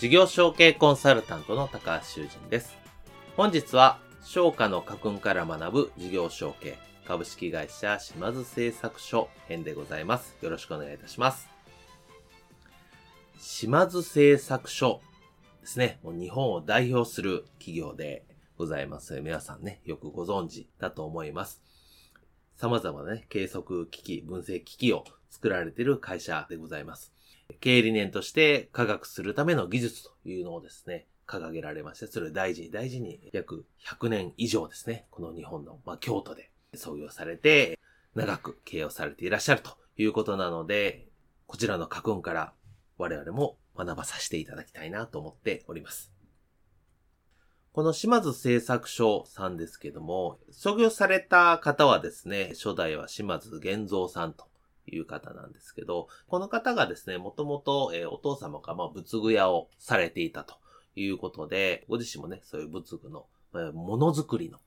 [0.00, 2.74] 事業承継コンサルタントの高橋修人です。
[3.36, 10.38] 本日は、商家の家訓から学ぶ事業承継株式会社島津製作所編でございます。
[10.40, 11.50] よろしくお願いいたします。
[13.38, 15.02] 島津製作所
[15.60, 16.00] ですね。
[16.02, 18.24] もう日本を代表する企業で
[18.56, 19.20] ございます。
[19.20, 21.60] 皆さんね、よくご存知だと思います。
[22.56, 27.12] 様々なね、計測機器、分析機器を作られている会社でございます。
[27.60, 37.78] 経営理念として科学するための技術というのをですね、掲げられまして、それを大事に大事に約100年以上ですね、この日本の、まあ、京都で創業されて、
[38.14, 41.08] 長く経営をされていらっしゃるということなので、
[41.46, 42.52] こちらの家訓から
[42.98, 46.12] 我々も学ばさせていただきたいなと思っております。
[47.72, 54.49] この島津製作所さんですけども、創業された方はですね、初代は島津玄三さんと
[54.90, 60.56] いう方なんですけど、この方がですね、もともと、お父様がま仏具屋をされていたと
[60.96, 63.26] いうことで、ご自身もね、そういう仏具の、
[63.72, 64.58] ものづくりの、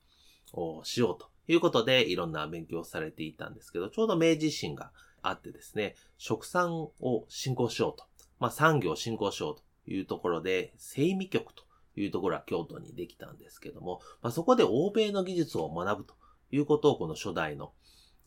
[0.52, 4.92] をしようということで、いろんな勉強をされていたんですけど、ちょうど明治維新が
[5.22, 8.04] あってですね、食産を振興しようと。
[8.38, 11.64] まあ産業を振興しようというところで、精味局と
[11.96, 16.14] いうところは京都にできたんですけども、まあそこで欧米の技術を学ぶと
[16.50, 17.72] いうことをこの初代の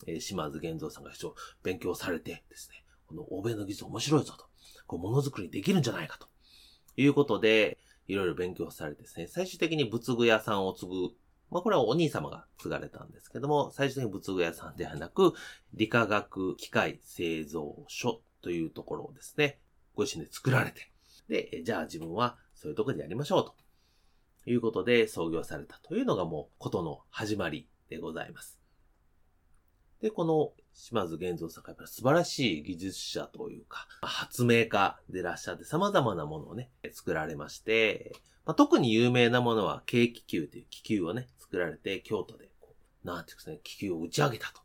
[0.06, 4.46] え、島津玄三さんが非常勉強されてですね、この欧米の技術面白いぞと、
[4.86, 6.28] こう、ものづくりできるんじゃないかと
[6.96, 10.92] いうことで、いろいろ勉強されてですね、最終的に仏具屋さんを継ぐ、
[11.50, 15.34] まあこれはお兄様が継がれたんですけども、最終的に仏具屋さんではなく、
[15.74, 19.58] 理化学機械製造所というところをですね、
[19.94, 20.90] ご自身で作られて、
[21.28, 23.54] で、じゃあ自分はそういうとこでやりましょうと
[24.50, 28.57] いうことで創業されたというのがもうことの始まりでございます。
[30.00, 38.14] で、この島津玄三さんがやっぱり素晴らしい技術者というか、発明家でいらっしゃって様々なものをね、作られまして、
[38.46, 44.62] まあ、特に有名なものは軽気球という気球をね、作られて京都でこう、なんていうんですね、気球を打ち上げたと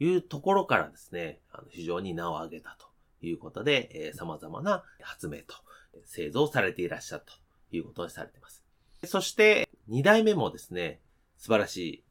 [0.00, 2.88] いうところからですね、あの非常に名を上げたと
[3.24, 5.54] いうことで、えー、様々な発明と
[6.04, 8.64] 製造されていらっしゃるということにされています。
[9.04, 11.00] そして、二代目もですね、
[11.38, 12.04] 素晴らしい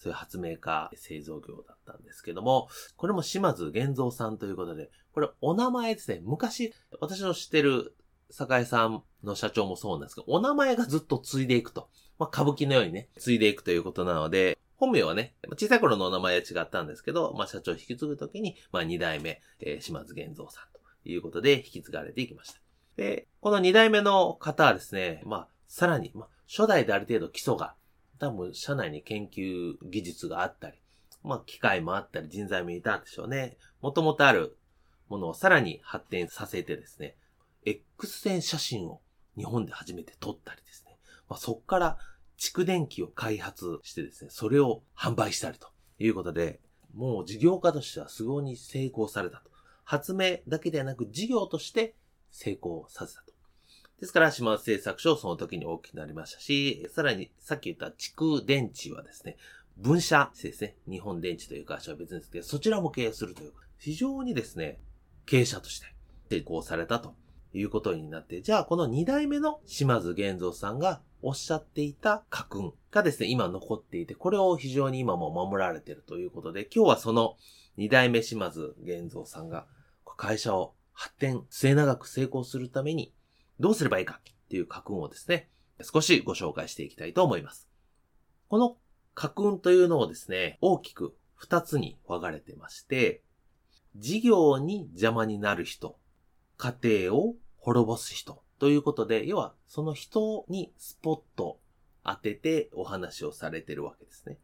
[0.00, 7.94] そういう発明家、製造業だったんですけども、これも島津玄三さんということで、これお名前ですね、昔、私の知ってる
[8.30, 11.90] 酒井さんの社長もそうなんですけど、お名前がずっと継いでいくと。
[12.18, 22.60] まあ、歌舞伎のようにね、継いでいくということなので、本名はね、小さい頃のお名前は違ったんですけど、まあ、社長を引き継ぐときに、まあ、二代目、えー、島津玄三さんということで引き継がれていきました。
[22.96, 27.74] で、この二代目の方はですね、まあ、さらに、まあ、初代である程度基礎が
[28.20, 30.78] 多分社内に研究技術があったり、
[31.24, 33.56] まあ機械もあったり人材もいたんでしょうね。
[33.80, 34.56] もともとある
[35.08, 37.16] ものをさらに発展させてですね、
[37.64, 39.00] X 線写真を
[39.36, 40.98] 日本で初めて撮ったりですね。
[41.28, 41.98] まあ、そっから
[42.38, 46.60] 蓄電機を開発してですね、それを販売したりということで、
[46.94, 49.50] もう事業家としてはすごいに成功されたと。
[49.84, 51.94] 発明だけではなく事業として
[52.30, 53.29] 成功させたと。
[54.00, 59.36] ですから、島津製作所その時に大きくなりましたし、さらにさっき言った蓄電池はですね、
[59.76, 64.80] 分社ですね、日本電池という会社は別ですけど、そちらも経営するという、非常にですね、
[65.26, 65.86] 経営者として
[66.30, 67.14] 成功されたと
[67.52, 77.36] いうことになって、じゃあこの2代目の島津玄三さんがおっしゃっていた家訓がですね、今残っていて、これを非常に今も守られているということで、今日はその
[77.76, 79.66] 2代目島津玄三さんが
[80.16, 83.12] 会社を発展、末永く成功するために
[83.60, 85.50] どうすればいいかっていう家訓をですね、
[85.82, 87.68] 少しご紹介していきたいと思います。
[88.48, 88.78] この
[89.14, 93.22] 家訓というのをですね、大きく二つに分かれてまして、
[93.96, 95.98] 事業に邪魔になる人、
[96.56, 101.60] 家庭を滅ぼす人ということで、要はその人にスポット
[102.02, 104.38] 当ててお話をされてるわけですね。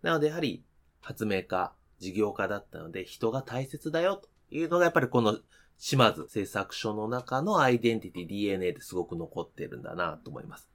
[0.00, 0.64] なのでやはり
[1.00, 5.38] 発明家、事業家だったので人が大切だよというのがやっぱりこの
[5.78, 10.68] 島津製作所の中のアイデンティティ DNA ですごく残ってるんだなと思います。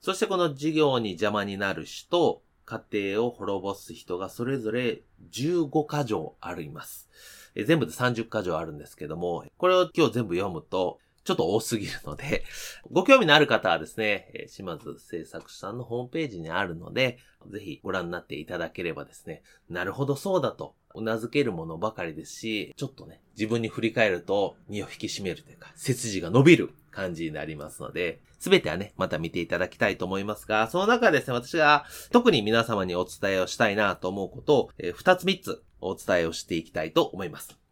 [0.00, 7.08] そしてこの事業に邪魔になる人、家庭を滅ぼす人がそれぞれ15箇条あります。
[7.54, 12.44] 全部で30箇条あるんですけども、これを今日全部読むと、ちょっと多すぎるので、
[12.90, 17.18] ご興味のある方はですね、島津製作所さんのホームページにあるので、
[17.50, 37.63] ぜひご覧になっていただければですね、なるほどそうだと、頷けるものばかりですし、ちょっとね、自分に振り返ると身を引き締めるというか、背筋が伸びる感じになりますので、すべてはね、また見ていただきたいと思いますが、その中ですね、私が特に皆様にお伝えをしたいなと思うことを、え、2つ3つお伝えをしていきたいと思います。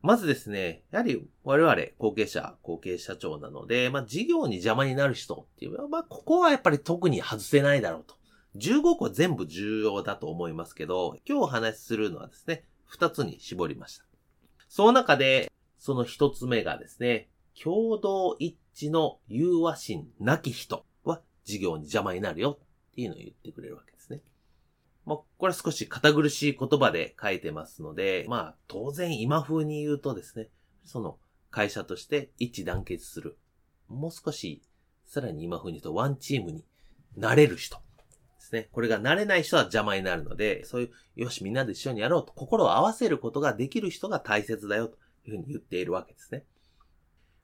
[0.00, 8.14] まずですね、やはり我々後継者、後継社長なので、まあ事業に邪魔になる人っていうのは、まあここはやっぱり特に外せないだろうと。
[8.56, 14.04] 15個全部重要だと思いますけど、今日お話しするのはですね、2つに絞りました。
[14.68, 17.28] その中で、その1つ目がですね、
[17.60, 22.58] 共同一致の融和心なき人は事業に邪魔になるよ
[22.92, 23.97] っていうのを言ってくれるわけです。
[25.08, 30.48] まあ、これは少し堅苦しい言葉で書いてますので、まあ、当然今風に言うとですね、
[30.84, 31.16] その
[31.50, 33.38] 会社として一致団結する。
[33.88, 34.62] もう少し、
[35.06, 36.62] さらに今風に言うとワンチームに
[37.16, 37.82] なれる人で
[38.40, 38.68] すね。
[38.70, 46.44] これがなれない人は邪魔になるので、そういう、よし、みんなで一緒にやろうと心を合わせることができる人が大切だよというふうに言っているわけですね。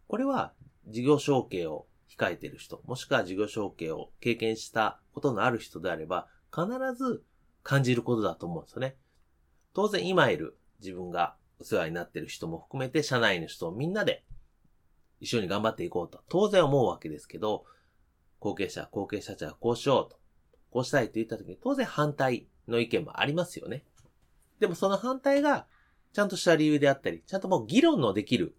[0.06, 0.52] これは
[0.86, 7.24] 事業承継を控えている人、もしくは事業承継を経験したことのある人であれば、必ず
[7.64, 8.96] 感じることだと思うんですよね。
[9.72, 14.24] 当然今いる自分がお世話になっている人も含めて、社内の人をみんなで
[15.20, 17.64] 一緒に頑張っていこうと当然思うわけですけど、
[18.38, 20.18] 後継者、後継者長はこうしようと、
[20.70, 23.84] こうしたいと言った時に当然反対の意見もありますよね。
[24.60, 25.66] でもその反対が
[26.12, 28.54] ちゃんとした理由であったり、ちゃんともう議論のできる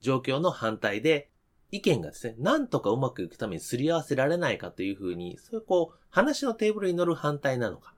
[0.00, 1.30] 状況の反対で、
[1.70, 7.94] 意見がですね、なんとかうまくいくためにすり合わせられないかというふうに、そういうこう、話のテーブルに乗る反対なのか。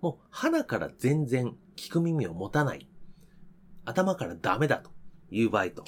[0.00, 2.88] もう、鼻から全然聞く耳を持たない。
[3.84, 4.90] 頭からダメだと
[5.30, 5.84] いう場合と、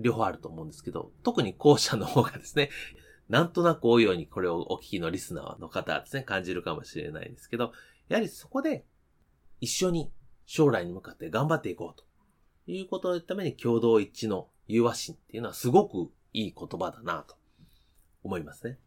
[0.00, 2.70] 両方あると思うんですけど、特に後者の方がですね、
[3.28, 7.72] なんとなく多いようにこれをお聞きのリスナーの方はですね、感じるかもしれないですけど、
[8.08, 8.84] やはりそこで
[9.60, 10.12] 一緒に
[10.46, 12.04] 将来に向かって頑張っていこうと
[12.70, 17.36] いうことのために共同一致の融和心っていうのはすごくいい言葉だなと
[18.22, 18.78] 思いますね。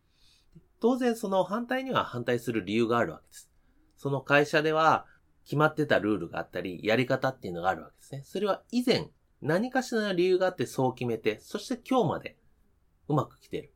[0.79, 3.46] 当然その反対には反対する理由があるわけです。
[3.97, 5.05] その会社では
[5.43, 8.21] 決まってたルールがあったり、やり方っていうのがあるわけですね。
[8.23, 9.09] それは以前
[9.41, 12.37] 何かしらの理由があってそう決めて、そして今日まで
[13.07, 13.73] うまく来てる。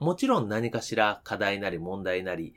[0.00, 2.54] もちろん何かしら課題なり問題なり、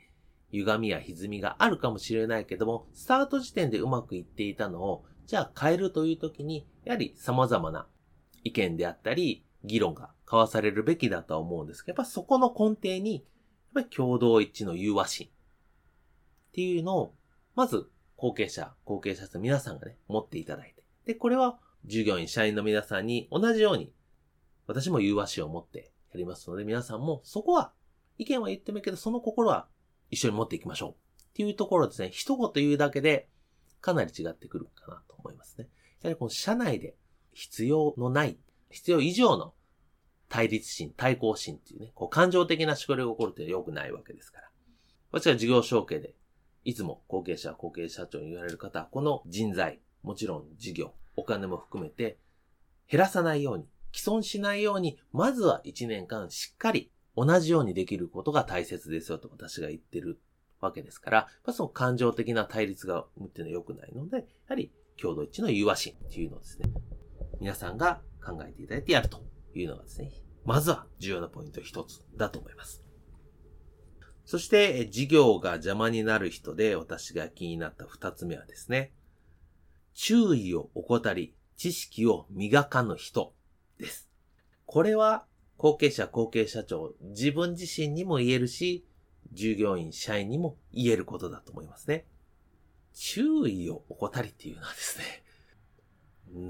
[0.50, 7.86] 歪みや歪みがあるかもしれないけども、スタート時点でうまくいっていたのを、じゃあ変えるという時に、やはり様々な
[8.44, 13.24] 意見であったり、議論が交わされるべきだとは思うんですけど、やっぱそこの根底に、やっ
[13.74, 15.28] ぱり共同一致の融和心
[16.48, 17.14] っていうのを、
[17.54, 20.82] まず後継者、後継者の皆さんがね、持っていただいて。
[21.04, 23.92] で、これは従業員、社員の皆さんに同じように、
[24.66, 27.72] 私も融和心を持ってやりますので、皆さんもそこは、
[28.18, 29.68] 意見は言ってもいいけど、その心は
[30.10, 30.90] 一緒に持っていきましょう。
[30.90, 33.28] っていうところですね、一言言うだけで、
[33.80, 35.68] かなり違ってくるかなと思いますね。
[36.02, 36.96] やはりこの社内で
[37.32, 38.38] 必要のない、
[38.70, 39.54] 必要以上の
[40.28, 44.50] 対立心、対抗心っていうね、こう感情的な思考が起こるって良くないわけですから。
[45.12, 46.14] 私は事業承継で、
[46.68, 52.18] いつも後継者、後継社長に言われる方、この人材、もちろん事業、お金も含めて、
[52.90, 60.20] 減らさないように、既存しないように、まずは1年間しっかり同じようにできることが大切ですよと私が言ってる
[60.60, 64.70] わけですから、まその感情的な対立が生むっていうのは良くないので、やはり
[65.00, 66.68] 共同一致の融和心っていうのをですね、
[67.40, 70.10] 皆さんが考えていただいてやるというのがですね、
[70.44, 72.87] まずは重要なポイント一つだと思います。
[74.28, 78.92] そして、事業が邪魔になる人で私が気になった二つ目はですね、
[79.94, 83.32] 注意を怠り、知識を磨かぬ人
[83.78, 84.10] です。
[84.66, 85.24] これは
[85.56, 88.84] 後継者、後継社長、自分自身にも言えるし、
[89.32, 92.04] 従業員、社員にも言えることだと思いますね。
[92.92, 95.04] 注意を怠りっていうのはですね、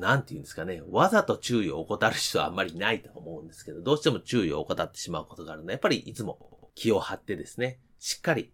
[0.01, 6.48] なんて言うんですかね、わざと注意を怠る人はあんまりないと思うんですけど、どうしても注意を怠ってしまうことがあるので、やっぱりいつも
[6.79, 8.53] 気を張ってですね、しっかり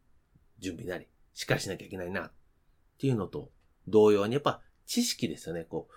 [0.59, 2.33] 準備なり、しっかりしなきゃいけないな、っ
[2.99, 3.51] ていうのと、
[3.87, 5.95] 同様にやっぱ知識ですよね、こう、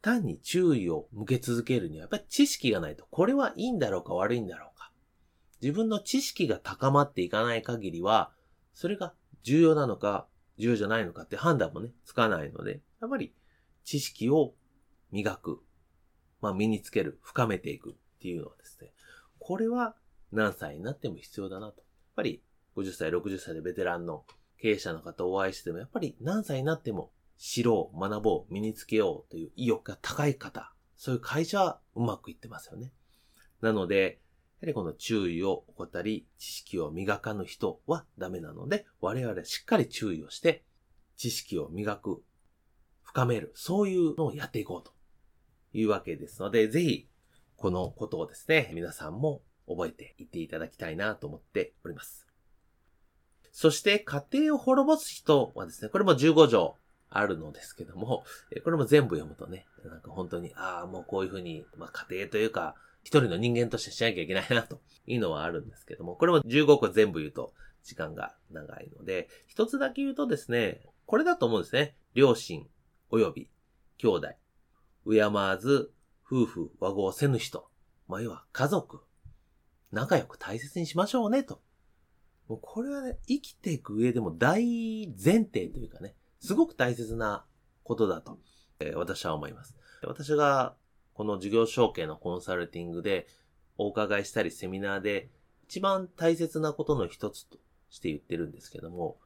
[0.00, 4.90] 単に注意を向け続けるには、やっぱり知識がないと、これはいいんだろうか悪いんだろうか。
[5.60, 8.32] 自分の知識が高まっていかない限りは、
[8.72, 13.34] それが重要なのか、重要じゃないのかって判断もね、つかないので、やっぱり
[13.84, 14.54] 知識を
[15.10, 15.62] 磨く。
[16.40, 18.94] まあ、身につける、深めていくっていうのはですね、
[19.38, 19.96] これは
[20.32, 21.78] 何歳になっても必要だなと。
[21.78, 22.42] やっぱり
[22.76, 24.24] 50歳、60歳でベテランの
[24.58, 32.92] 経営者の方をお会いしても、やっぱり何歳になっても知ろう、学ぼう、身につけようという意欲が高い方、そういう会社はうまくいってますよね。
[33.60, 34.20] なので、
[34.60, 40.64] やはりこの注意を怠り、知識を磨かぬ人はダメなので、我々はしっかり注意をして、
[41.16, 42.24] 知識を磨く、
[43.02, 44.92] 深める、そういうのをやっていこうと
[45.72, 47.08] いうわけですので、ぜひ、
[47.56, 52.26] このことをですね、皆さんも覚えていっていただきたいなと思っております。
[53.52, 56.76] そして、家庭を滅ぼす人はですね、これも15条
[57.10, 58.24] あるのですけども、
[58.64, 71.96] これも全部読むとね、なんか本当に、ああ、もうこういうふうに、まあ家庭というか、一人の人間としてしなきゃいけないな、というのはあるんですけども、これも15個全部言うと時間が長いので、一つだけ言うとですね、これだと思うんですね。
[72.14, 72.66] 両親、
[73.10, 73.50] 及び、
[73.96, 74.28] 兄弟、
[75.10, 75.90] 敬わず、
[76.30, 77.70] 夫婦、和合せぬ人、
[78.06, 79.00] まあ、要は家族、
[79.92, 81.60] 仲良く大切にしましょうね、と。
[82.48, 87.44] もうこれはね、生きていく上でも大前提というかね、すごく大切な
[87.82, 88.38] ことだと、
[88.80, 89.76] えー、私は思います。
[90.02, 90.74] 私が
[91.14, 93.26] この事業承継のコンサルティングで
[93.76, 95.30] お伺いしたりセミナーで
[95.64, 97.58] 一番大切なことの一つと
[97.90, 99.18] して言ってるんですけども、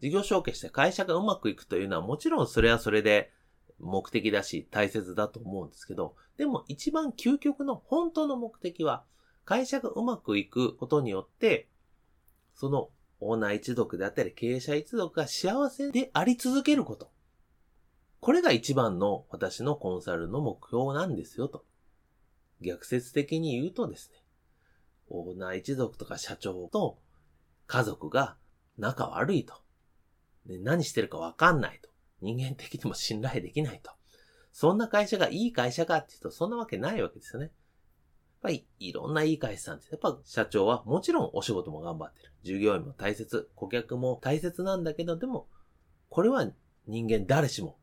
[0.00, 3.32] 事業承継して会社がうまくいくというのはもちろんそれはそれで
[3.78, 9.04] 目的だし大切だと思うんですけど、でも一番究極の本当の目的は
[9.48, 11.68] 会社がうまくいくことによって、
[12.52, 17.10] そのオーナー一族であったり経営者一族が幸せであり続けること。
[18.20, 21.64] これが一番の私のコンサルの目標なんですよと。
[22.60, 24.22] 逆説的に言うとですね、
[25.08, 26.98] オーナー一族とか社長と
[27.66, 28.36] 家族が
[28.76, 29.54] 仲悪いと。
[30.44, 31.88] で何してるかわかんないと。
[32.20, 33.92] 人間的にも信頼できないと。
[34.52, 37.50] そんな会社がいい会社かっていうとそんなわけないわけですよね。
[38.38, 42.32] やっぱりいろんないい会社さんって、やっぱ社長はもちろんお仕事も頑張ってる。
[42.44, 43.50] 従業員も大切。
[43.56, 45.48] 顧客も大切なんだけど、でも、
[46.08, 46.48] これは
[46.86, 47.78] 人間誰しも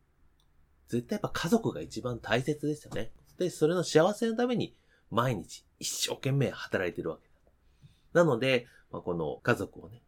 [0.88, 3.12] 絶対やっぱ家族が一番大切ですよね。
[3.38, 4.76] で、それの幸せのために
[5.12, 7.28] 毎日一生懸命働いてるわけ
[8.14, 8.24] だ。
[8.24, 10.02] なので、まあ、この家族をね、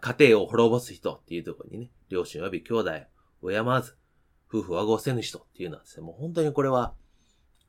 [0.00, 2.90] 家庭を滅ぼす人っていうところにね、両親及び兄弟
[3.42, 3.96] を敬わず、
[4.48, 6.94] 夫婦和合せぬ人っていうのはですね、もう本当にこれは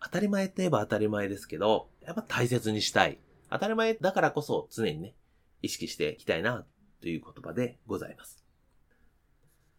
[0.02, 3.20] 当たり前って言えば当たり前ですけど、やっぱ大切にしたい。
[3.50, 5.16] 当たり前だからこそ常にね、
[5.62, 6.66] 意識していきたいな
[7.02, 8.44] という言葉でございます。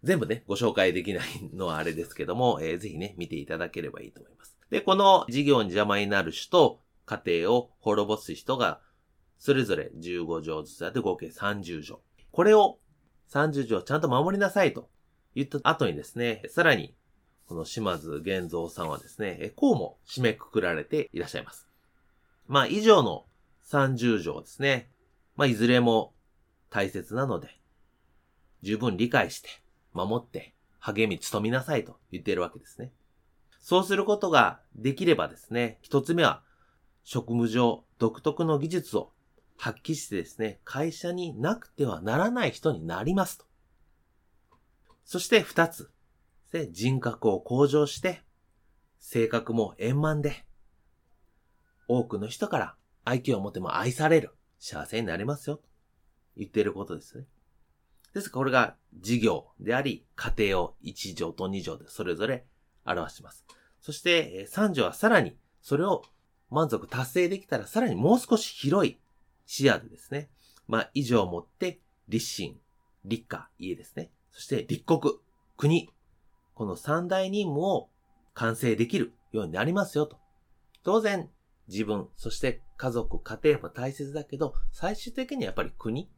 [0.02, 1.24] 全部ね、ご紹介できない
[1.54, 4.56] のはあれですけども、えー、ぜひね、見ていただければいいと思います。
[4.70, 8.80] で、この事業に邪魔になる人家庭を滅ぼす人が、
[9.38, 12.00] それぞれ15条ずつあって合計30条。
[12.30, 12.78] これを
[13.30, 14.88] 30条ちゃんと守りなさいと
[15.34, 16.94] 言った後にですね、さらに、
[17.46, 21.68] この島津玄三さんはですね、こうも締めくくられていらっしゃいます。
[22.46, 23.26] まあ、以上の
[23.70, 24.90] 30条ですね。
[25.36, 26.14] まあ、いずれも
[26.70, 27.48] 大切なので、
[28.62, 29.48] 十分理解して、
[29.92, 32.92] 守って、励み、努めなさいと言っているわけですね。
[33.60, 36.42] そうすることができればですね、一つ目は、
[37.04, 39.12] 職務上独特の技術を
[39.56, 43.44] 発揮してですね、会社になくてはならない人になりますと。
[45.04, 45.91] そして二つ、
[46.52, 48.22] で人格を向上して、
[48.98, 50.44] 性格も円満で、
[51.88, 55.62] 多くの人から愛嬌を持っても愛される、幸せになりますよ、と
[56.36, 57.24] 言っていることですね。
[58.14, 62.44] ですからこれが事業であり、家庭を1条と2条でそれぞれ
[62.84, 63.46] 表します。
[63.80, 66.02] そして3条はさらにそれを
[66.50, 69.00] 満足達成できたらさらにもう少し広い
[69.46, 70.28] 視野でですね、
[70.68, 72.60] まあ以上をもって立身、
[73.04, 74.10] 立家、家ですね。
[74.30, 75.14] そして立国、
[75.56, 75.90] 国、
[76.54, 77.88] この三大任務を
[78.34, 80.18] 完成できるようになりますよと。
[80.82, 81.28] 当然、
[81.68, 86.08] 自分、そして家族、家庭も大切だけど、最終的にやっぱり国っ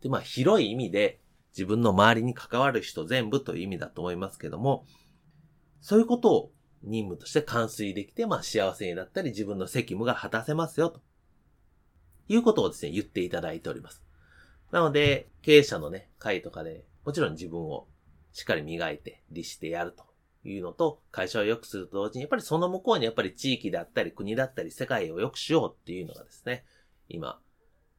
[0.00, 1.20] てまあ広い意味で
[1.52, 4.84] 自分の周りに関わる人全部という意味だと思いますけども、
[5.80, 11.00] そういうことを任務として完遂できて、まあ幸せになったり自分の責務が果たせますよ、と
[12.28, 14.02] いうことをですね、言っていただいております。
[14.70, 17.86] なので、経営者のね、会とかで、もちろん自分を
[18.34, 20.04] しっかり磨いて、律してやると
[20.46, 26.64] いうのと、会社を良くすると同時に、やっぱりその向こうにやっぱり地域だったり、国だったり、世界を良くしようっていうのがですね、
[27.08, 27.38] 今、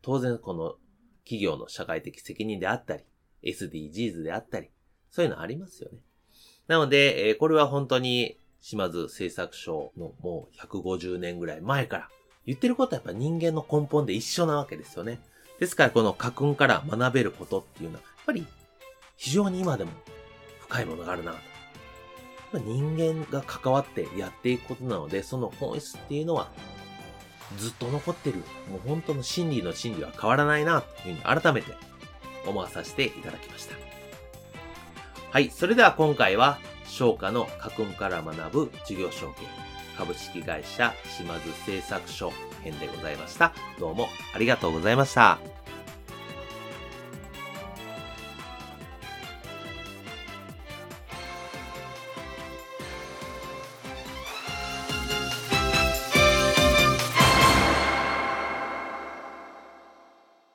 [0.01, 0.75] 当然この
[1.23, 3.03] 企業の社会的責任であったり、
[3.43, 4.69] SDGs であったり、
[5.09, 5.99] そういうのありますよね。
[6.67, 12.09] なので、えー、これは本当に島津製作所のもう150年ぐらい前から
[12.45, 15.19] 言ってることはやっぱ人間の根本で一緒なわけですよね。
[15.59, 18.45] ですからこの家訓から学べることっていうのは、やっぱり
[19.15, 19.91] 非常に今でも
[20.67, 21.37] 深いものがあるなと。
[22.59, 26.49] 人間が関わってやっていくことなので、その本質っていうのは
[27.57, 28.37] ずっと残ってる。
[28.71, 31.73] もう本当の真理の真理は変わらないな、というふうに改めて
[32.45, 33.75] 思わさせていただきました。
[35.31, 35.49] はい。
[35.49, 39.41] それでは今回は、商家の家訓から学ぶ事業承継
[39.97, 42.31] 株式会社島津製作所
[42.63, 43.53] 編でございました。
[43.79, 45.39] どうもありがとうございました。